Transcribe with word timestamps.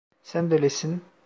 Sen 0.23 0.51
delisin. 0.51 1.01